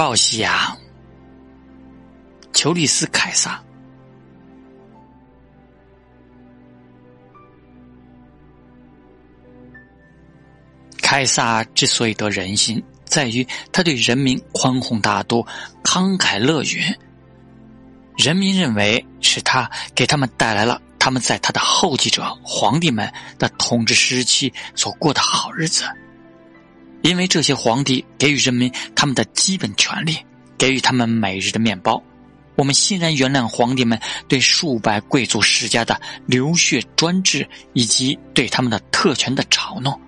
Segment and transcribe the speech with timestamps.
[0.00, 0.74] 鲍西亚，
[2.54, 3.62] 丘利斯凯撒。
[11.02, 15.46] 凯撒之所以得人心，在于他对人民宽宏大度、
[15.84, 16.82] 慷慨乐允。
[18.16, 25.84] 人民认为是他给他们带来了他们在他的后继者皇帝们的统治时期所过的好日子。
[27.02, 30.16] 因为这些皇帝给予人民他们的基本权利，
[30.58, 32.02] 给予他们每日的面包，
[32.56, 39.98] 我们欣然原谅皇帝们对数百贵族世家的流血专制以及对他们的特权的嘲弄。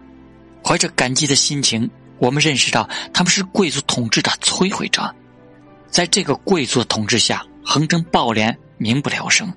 [0.63, 5.13] 怀着感激的心情，我们认识到他们是贵族统治的摧毁者，
[5.89, 9.53] 在这个贵族统治下，横征暴敛，民不聊生。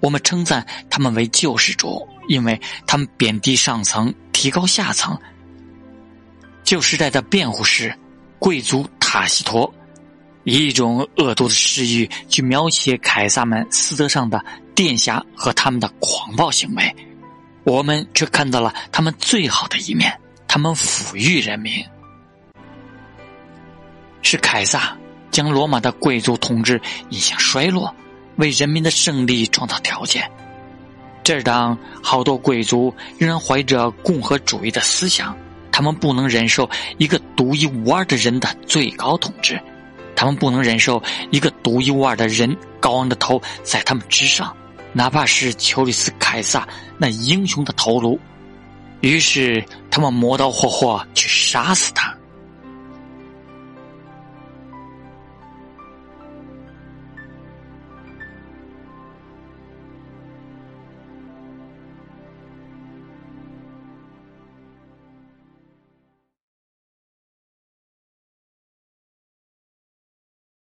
[0.00, 5.18] 我们称赞他们为救世主，因为他们贬低上层，提高下层。
[6.68, 7.94] 旧时代的辩护师，
[8.38, 9.72] 贵族塔西佗，
[10.44, 16.94] 以一种恶毒的诗意去描写凯撒们私德上的殿下和他们的狂暴行为，
[17.64, 20.14] 我们却看到了他们最好的一面。
[20.46, 21.82] 他们抚育人民，
[24.20, 24.94] 是凯撒
[25.30, 27.94] 将罗马的贵族统治引向衰落，
[28.36, 30.30] 为人民的胜利创造条件。
[31.24, 35.34] 这当好多贵族仍然怀着共和主义的思想。
[35.78, 39.62] 他们不能忍受一个独一无二的人的最高统治，
[40.16, 44.52] 他们不能忍受一个独一无二的人高昂的头在他们之上，
[44.92, 46.66] 哪怕是丘里斯·凯撒
[46.98, 48.18] 那英雄的头颅。
[49.02, 52.12] 于是，他们磨刀霍霍去杀死他。